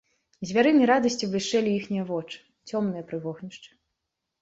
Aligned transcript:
Звярынай 0.51 0.89
радасцю 0.91 1.29
блішчэлі 1.35 1.71
іхнія 1.83 2.09
вочы, 2.11 2.43
цёмныя 2.69 3.03
пры 3.11 3.25
вогнішчы. 3.31 3.71